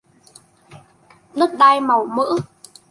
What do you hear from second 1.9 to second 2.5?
mỡ